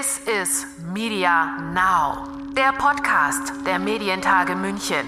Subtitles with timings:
[0.00, 5.04] This is Media Now, der Podcast der Medientage München.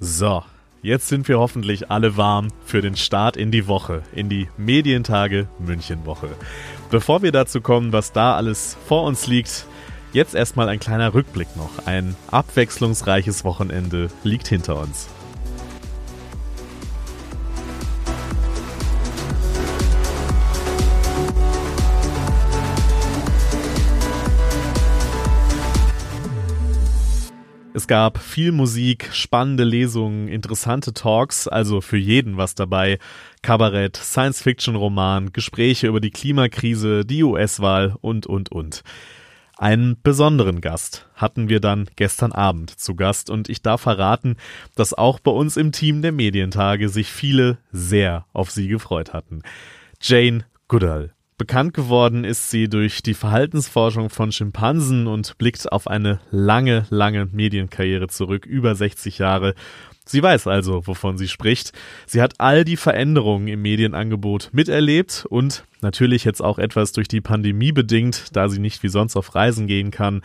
[0.00, 0.42] So,
[0.82, 5.46] jetzt sind wir hoffentlich alle warm für den Start in die Woche, in die Medientage
[5.60, 6.30] München Woche.
[6.90, 9.66] Bevor wir dazu kommen, was da alles vor uns liegt,
[10.12, 11.86] Jetzt erstmal ein kleiner Rückblick noch.
[11.86, 15.08] Ein abwechslungsreiches Wochenende liegt hinter uns.
[27.72, 32.98] Es gab viel Musik, spannende Lesungen, interessante Talks, also für jeden was dabei.
[33.42, 38.82] Kabarett, Science-Fiction-Roman, Gespräche über die Klimakrise, die US-Wahl und, und, und.
[39.60, 44.38] Einen besonderen Gast hatten wir dann gestern Abend zu Gast und ich darf verraten,
[44.74, 49.42] dass auch bei uns im Team der Medientage sich viele sehr auf sie gefreut hatten.
[50.00, 51.12] Jane Goodall.
[51.36, 57.26] Bekannt geworden ist sie durch die Verhaltensforschung von Schimpansen und blickt auf eine lange, lange
[57.26, 59.54] Medienkarriere zurück, über 60 Jahre
[60.10, 61.72] Sie weiß also, wovon sie spricht.
[62.04, 67.20] Sie hat all die Veränderungen im Medienangebot miterlebt und natürlich jetzt auch etwas durch die
[67.20, 70.22] Pandemie bedingt, da sie nicht wie sonst auf Reisen gehen kann.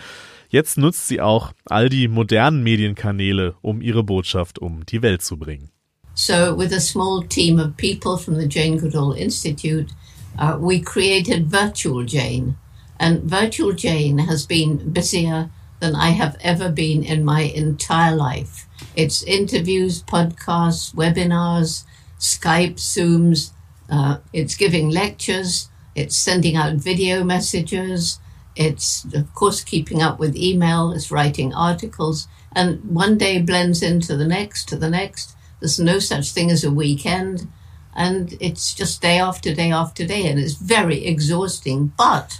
[0.50, 5.38] Jetzt nutzt sie auch all die modernen Medienkanäle, um ihre Botschaft um die Welt zu
[5.38, 5.69] bringen.
[6.16, 9.94] So, with a small team of people from the Jane Goodall Institute,
[10.39, 12.56] uh, we created Virtual Jane.
[12.97, 15.52] And Virtual Jane has been busier
[15.86, 18.67] than I have ever been in my entire life.
[18.95, 21.83] It's interviews, podcasts, webinars,
[22.19, 23.52] Skype, Zooms.
[23.88, 25.69] Uh, it's giving lectures.
[25.94, 28.19] It's sending out video messages.
[28.56, 30.91] It's, of course, keeping up with email.
[30.91, 32.28] It's writing articles.
[32.52, 35.36] And one day blends into the next, to the next.
[35.59, 37.47] There's no such thing as a weekend.
[37.95, 40.25] And it's just day after day after day.
[40.25, 41.94] And it's very exhausting.
[41.96, 42.40] But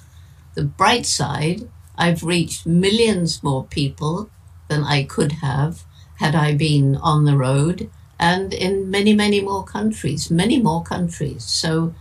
[0.56, 4.30] the bright side, I've reached millions more people
[4.68, 5.84] than I could have
[6.20, 7.90] had I been on the road
[8.20, 11.44] and in many, many more countries, many more countries.
[11.44, 11.94] So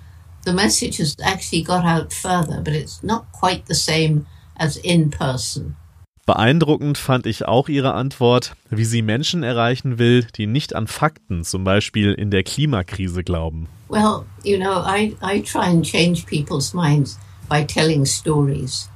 [0.45, 5.11] the message has actually got out further, but it's not quite the same as in
[5.11, 5.77] person.
[6.27, 11.45] Beeindruckend fand ich auch ihre Antwort, wie sie Menschen erreichen will, die nicht an Fakten,
[11.45, 13.69] zum Beispiel in der Klimakrise, glauben.
[13.91, 17.19] Well, you know, I, I try and change people's minds
[17.51, 18.89] by telling stories.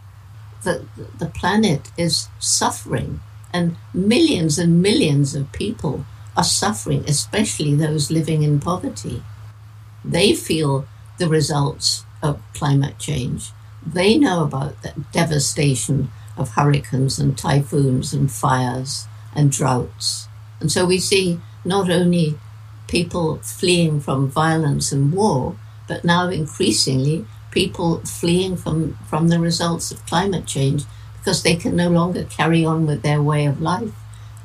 [0.65, 0.85] The,
[1.19, 3.21] the planet is suffering.
[3.53, 6.05] And millions and millions of people
[6.37, 9.23] are suffering, especially those living in poverty.
[10.05, 10.87] They feel
[11.19, 13.51] the results of climate change.
[13.85, 20.29] They know about the devastation of hurricanes and typhoons and fires and droughts.
[20.61, 22.39] And so we see not only
[22.87, 29.93] people fleeing from violence and war, but now increasingly people fleeing from, from the results
[29.93, 30.85] of climate change
[31.19, 33.93] because they can no longer carry on with their way of life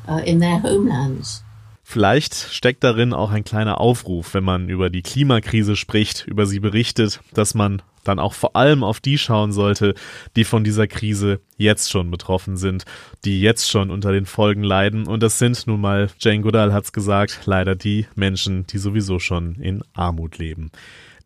[0.08, 1.44] uh, in their homelands.
[1.86, 6.60] Vielleicht steckt darin auch ein kleiner Aufruf, wenn man über die Klimakrise spricht, über sie
[6.60, 9.94] berichtet, dass man dann auch vor allem auf die schauen sollte,
[10.36, 12.86] die von dieser Krise jetzt schon betroffen sind,
[13.26, 15.08] die jetzt schon unter den Folgen leiden.
[15.08, 19.56] Und das sind nun mal, Jane Goodall hat's gesagt, leider die Menschen, die sowieso schon
[19.56, 20.72] in Armut leben.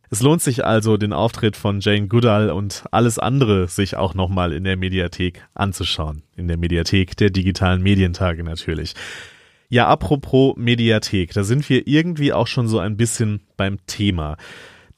[0.09, 4.53] Es lohnt sich also, den Auftritt von Jane Goodall und alles andere sich auch nochmal
[4.53, 6.23] in der Mediathek anzuschauen.
[6.35, 8.93] In der Mediathek der digitalen Medientage natürlich.
[9.69, 14.37] Ja, apropos Mediathek, da sind wir irgendwie auch schon so ein bisschen beim Thema.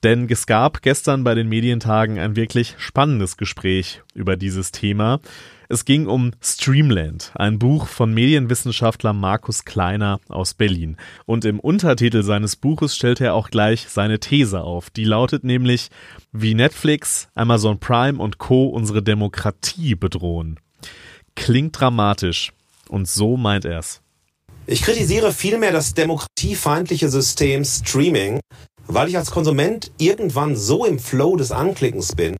[0.03, 5.19] Denn es gab gestern bei den Medientagen ein wirklich spannendes Gespräch über dieses Thema.
[5.67, 10.95] Es ging um Streamland, ein Buch von Medienwissenschaftler Markus Kleiner aus Berlin.
[11.25, 14.89] Und im Untertitel seines Buches stellt er auch gleich seine These auf.
[14.89, 15.89] Die lautet nämlich,
[16.31, 18.67] wie Netflix, Amazon Prime und Co.
[18.67, 20.59] unsere Demokratie bedrohen.
[21.35, 22.53] Klingt dramatisch.
[22.87, 24.01] Und so meint er's.
[24.71, 28.39] Ich kritisiere vielmehr das demokratiefeindliche System Streaming,
[28.89, 32.35] weil ich als Konsument irgendwann so im Flow des Anklickens bin,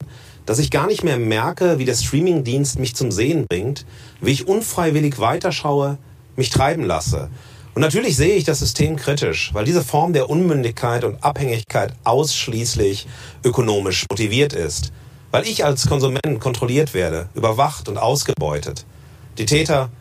[0.47, 3.85] dass ich gar nicht mehr merke, wie der Streamingdienst mich zum Sehen bringt,
[4.19, 5.99] wie ich unfreiwillig weiterschaue,
[6.35, 7.29] mich treiben lasse.
[7.75, 13.07] Und natürlich sehe ich das System kritisch, weil diese Form der Unmündigkeit und Abhängigkeit ausschließlich
[13.45, 14.91] ökonomisch motiviert ist.
[15.29, 18.87] Weil ich als Konsument kontrolliert werde, überwacht und ausgebeutet.
[19.37, 19.91] Die Täter,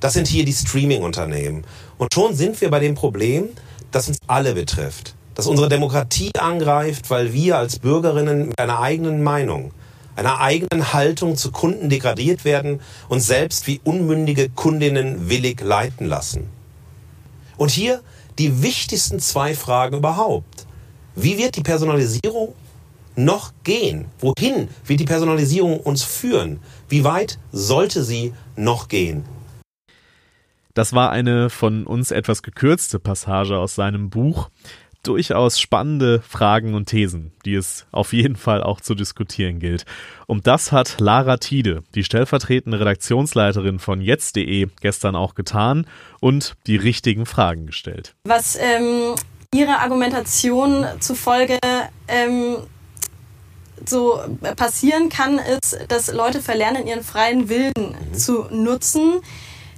[0.00, 1.64] das sind hier die Streaming-Unternehmen.
[1.98, 3.50] Und schon sind wir bei dem Problem,
[3.90, 5.14] das uns alle betrifft.
[5.34, 9.72] Das unsere Demokratie angreift, weil wir als Bürgerinnen mit einer eigenen Meinung
[10.20, 16.48] einer eigenen Haltung zu Kunden degradiert werden und selbst wie unmündige Kundinnen willig leiten lassen.
[17.56, 18.02] Und hier
[18.38, 20.66] die wichtigsten zwei Fragen überhaupt.
[21.14, 22.54] Wie wird die Personalisierung
[23.16, 24.06] noch gehen?
[24.18, 26.60] Wohin wird die Personalisierung uns führen?
[26.88, 29.24] Wie weit sollte sie noch gehen?
[30.74, 34.50] Das war eine von uns etwas gekürzte Passage aus seinem Buch.
[35.02, 39.86] Durchaus spannende Fragen und Thesen, die es auf jeden Fall auch zu diskutieren gilt.
[40.26, 45.86] Und das hat Lara Tiede, die stellvertretende Redaktionsleiterin von jetzt.de, gestern auch getan
[46.20, 48.14] und die richtigen Fragen gestellt.
[48.24, 49.14] Was ähm,
[49.54, 51.58] ihrer Argumentation zufolge
[52.06, 52.58] ähm,
[53.86, 54.20] so
[54.56, 58.14] passieren kann, ist, dass Leute verlernen, ihren freien Willen mhm.
[58.14, 59.20] zu nutzen.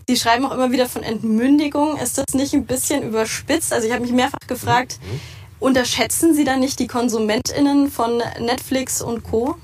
[0.08, 1.96] Die schreiben auch immer wieder von Entmündigung.
[1.96, 3.72] Ist das nicht ein bisschen überspitzt?
[3.72, 5.20] Also ich habe mich mehrfach gefragt, mhm.
[5.60, 9.56] unterschätzen Sie dann nicht die KonsumentInnen von Netflix und Co.?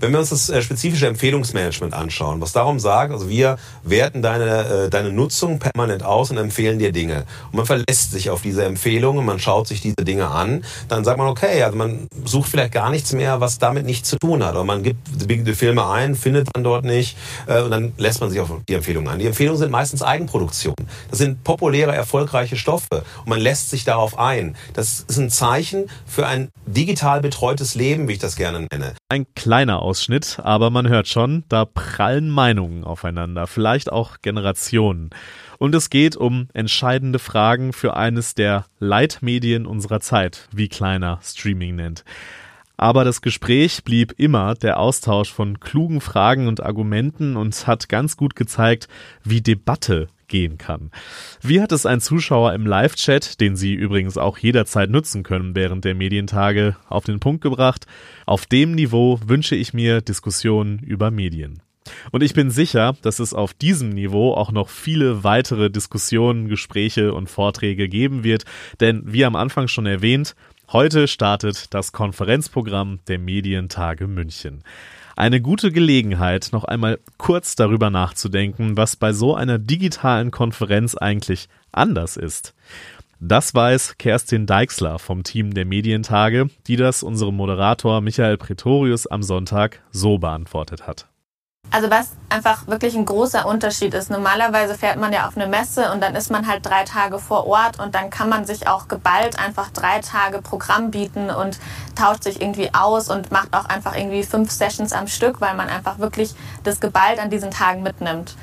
[0.00, 4.86] Wenn wir uns das äh, spezifische Empfehlungsmanagement anschauen, was darum sagt, also wir werten deine,
[4.86, 7.24] äh, deine Nutzung permanent aus und empfehlen dir Dinge.
[7.50, 11.18] Und man verlässt sich auf diese Empfehlungen, man schaut sich diese Dinge an, dann sagt
[11.18, 14.54] man, okay, also man sucht vielleicht gar nichts mehr, was damit nichts zu tun hat.
[14.54, 17.16] Oder man gibt die Filme ein, findet dann dort nicht
[17.46, 19.18] äh, und dann lässt man sich auf die Empfehlungen an.
[19.18, 20.88] Die Empfehlungen sind meistens Eigenproduktionen.
[21.10, 24.56] Das sind populäre, erfolgreiche Stoffe und man lässt sich darauf ein.
[24.74, 28.94] Das ist ein Zeichen für ein digital betreutes Leben, wie ich das gerne nenne.
[29.12, 35.10] Ein kleiner Ausschnitt, aber man hört schon, da prallen Meinungen aufeinander, vielleicht auch Generationen.
[35.58, 41.76] Und es geht um entscheidende Fragen für eines der Leitmedien unserer Zeit, wie Kleiner Streaming
[41.76, 42.06] nennt.
[42.78, 48.16] Aber das Gespräch blieb immer der Austausch von klugen Fragen und Argumenten und hat ganz
[48.16, 48.88] gut gezeigt,
[49.24, 50.90] wie Debatte gehen kann.
[51.42, 55.84] Wie hat es ein Zuschauer im Live-Chat, den Sie übrigens auch jederzeit nutzen können während
[55.84, 57.86] der Medientage, auf den Punkt gebracht?
[58.26, 61.62] Auf dem Niveau wünsche ich mir Diskussionen über Medien.
[62.12, 67.12] Und ich bin sicher, dass es auf diesem Niveau auch noch viele weitere Diskussionen, Gespräche
[67.12, 68.44] und Vorträge geben wird,
[68.80, 70.34] denn wie am Anfang schon erwähnt,
[70.72, 74.62] heute startet das Konferenzprogramm der Medientage München.
[75.22, 81.48] Eine gute Gelegenheit, noch einmal kurz darüber nachzudenken, was bei so einer digitalen Konferenz eigentlich
[81.70, 82.54] anders ist.
[83.20, 89.22] Das weiß Kerstin Deixler vom Team der Medientage, die das unserem Moderator Michael Pretorius am
[89.22, 91.06] Sonntag so beantwortet hat.
[91.72, 94.10] Also was einfach wirklich ein großer Unterschied ist.
[94.10, 97.46] Normalerweise fährt man ja auf eine Messe und dann ist man halt drei Tage vor
[97.46, 101.58] Ort und dann kann man sich auch geballt einfach drei Tage Programm bieten und
[101.94, 105.70] tauscht sich irgendwie aus und macht auch einfach irgendwie fünf Sessions am Stück, weil man
[105.70, 108.36] einfach wirklich das geballt an diesen Tagen mitnimmt.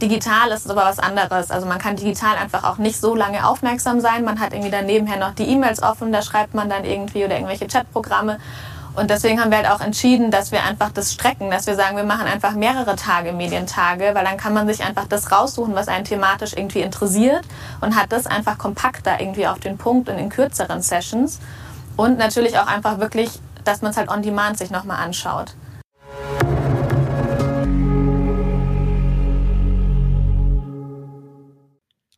[0.00, 1.50] Digital ist aber was anderes.
[1.50, 4.24] Also man kann digital einfach auch nicht so lange aufmerksam sein.
[4.24, 7.34] Man hat irgendwie dann nebenher noch die E-Mails offen, da schreibt man dann irgendwie oder
[7.34, 8.38] irgendwelche Chatprogramme.
[8.94, 11.96] Und deswegen haben wir halt auch entschieden, dass wir einfach das strecken, dass wir sagen,
[11.96, 15.88] wir machen einfach mehrere Tage Medientage, weil dann kann man sich einfach das raussuchen, was
[15.88, 17.42] einen thematisch irgendwie interessiert
[17.80, 21.40] und hat das einfach kompakter irgendwie auf den Punkt und in kürzeren Sessions.
[21.96, 23.30] Und natürlich auch einfach wirklich,
[23.64, 25.54] dass man es halt on demand sich nochmal anschaut.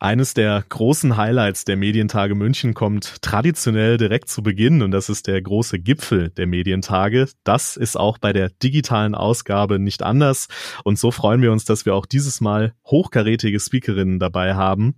[0.05, 5.25] Eines der großen Highlights der Medientage München kommt traditionell direkt zu Beginn und das ist
[5.25, 7.27] der große Gipfel der Medientage.
[7.43, 10.47] Das ist auch bei der digitalen Ausgabe nicht anders
[10.83, 14.93] und so freuen wir uns, dass wir auch dieses Mal hochkarätige Speakerinnen dabei haben.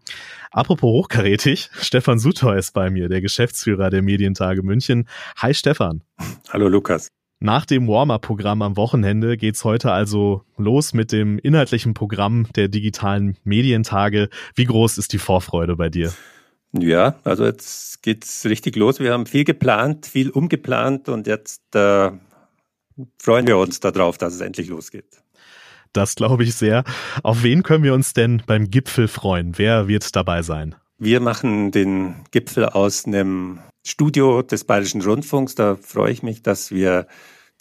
[0.51, 5.07] Apropos hochkarätig, Stefan Sutor ist bei mir, der Geschäftsführer der Medientage München.
[5.37, 6.01] Hi Stefan.
[6.49, 7.07] Hallo Lukas.
[7.39, 13.37] Nach dem Warm-up-Programm am Wochenende geht's heute also los mit dem inhaltlichen Programm der digitalen
[13.43, 14.29] Medientage.
[14.55, 16.11] Wie groß ist die Vorfreude bei dir?
[16.73, 18.99] Ja, also jetzt geht's richtig los.
[18.99, 22.09] Wir haben viel geplant, viel umgeplant und jetzt äh,
[23.19, 25.21] freuen wir uns darauf, dass es endlich losgeht.
[25.93, 26.83] Das glaube ich sehr.
[27.21, 29.59] Auf wen können wir uns denn beim Gipfel freuen?
[29.59, 30.73] Wer wird dabei sein?
[30.97, 35.55] Wir machen den Gipfel aus einem Studio des Bayerischen Rundfunks.
[35.55, 37.07] Da freue ich mich, dass wir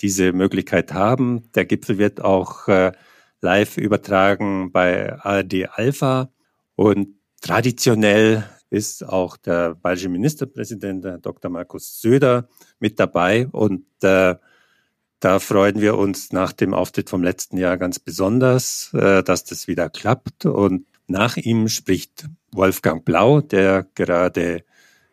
[0.01, 1.51] diese Möglichkeit haben.
[1.55, 2.93] Der Gipfel wird auch äh,
[3.41, 6.31] live übertragen bei ARD Alpha
[6.75, 7.09] und
[7.41, 11.51] traditionell ist auch der bayerische Ministerpräsident Dr.
[11.51, 12.49] Markus Söder
[12.81, 14.35] mit dabei und äh,
[15.21, 19.69] da freuen wir uns nach dem Auftritt vom letzten Jahr ganz besonders, äh, dass das
[19.69, 24.65] wieder klappt und nach ihm spricht Wolfgang Blau, der gerade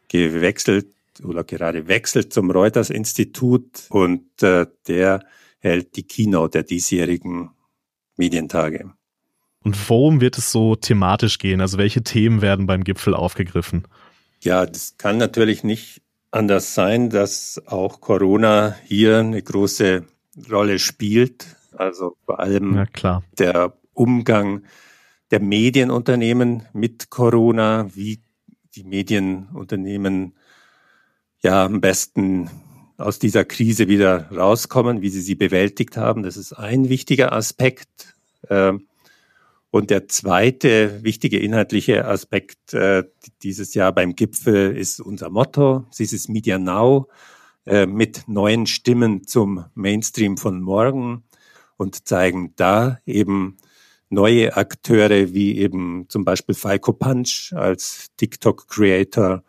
[0.08, 0.93] gewechselt
[1.24, 5.26] oder gerade wechselt zum Reuters Institut und äh, der
[5.60, 7.52] hält die Keynote der diesjährigen
[8.18, 8.92] Medientage.
[9.64, 11.62] Und worum wird es so thematisch gehen?
[11.62, 13.88] Also welche Themen werden beim Gipfel aufgegriffen?
[14.42, 16.02] Ja, das kann natürlich nicht
[16.32, 20.04] anders sein, dass auch Corona hier eine große
[20.52, 21.46] Rolle spielt.
[21.72, 24.64] Also vor allem ja, der Umgang
[25.32, 28.22] der Medienunternehmen mit Corona, wie
[28.76, 30.36] die Medienunternehmen
[31.44, 32.50] ja am besten
[32.98, 36.24] aus dieser Krise wieder rauskommen, wie sie sie bewältigt haben.
[36.24, 38.16] Das ist ein wichtiger Aspekt.
[38.50, 38.88] Ähm,
[39.72, 43.04] und der zweite wichtige inhaltliche Aspekt äh,
[43.42, 45.86] dieses Jahr beim Gipfel ist unser Motto.
[45.92, 47.10] Es ist Media Now
[47.66, 51.24] äh, mit neuen Stimmen zum Mainstream von morgen
[51.76, 53.58] und zeigen da eben
[54.10, 59.44] neue Akteure wie eben zum Beispiel Falco Punch als TikTok-Creator.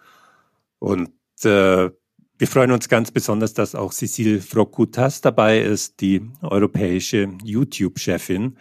[1.44, 1.90] Und äh,
[2.38, 8.56] wir freuen uns ganz besonders, dass auch Cecile Frokutas dabei ist, die europäische YouTube-Chefin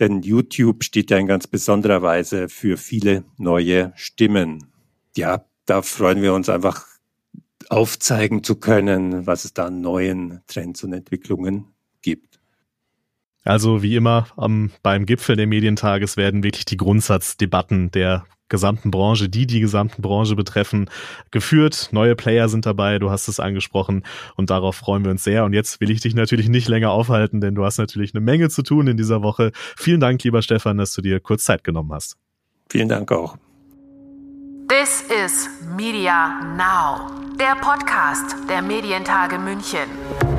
[0.00, 4.72] denn YouTube steht ja in ganz besonderer Weise für viele neue Stimmen.
[5.16, 6.86] Ja, da freuen wir uns einfach
[7.68, 11.66] aufzeigen zu können, was es da an neuen Trends und Entwicklungen
[12.02, 12.40] gibt.
[13.44, 19.28] Also wie immer am, beim Gipfel der Medientages werden wirklich die Grundsatzdebatten der gesamten Branche,
[19.28, 20.88] die die gesamten Branche betreffen,
[21.30, 21.88] geführt.
[21.92, 24.04] Neue Player sind dabei, du hast es angesprochen
[24.36, 25.44] und darauf freuen wir uns sehr.
[25.44, 28.48] Und jetzt will ich dich natürlich nicht länger aufhalten, denn du hast natürlich eine Menge
[28.48, 29.52] zu tun in dieser Woche.
[29.76, 32.16] Vielen Dank, lieber Stefan, dass du dir kurz Zeit genommen hast.
[32.70, 33.36] Vielen Dank auch.
[34.68, 40.33] This is Media Now, der Podcast der Medientage München.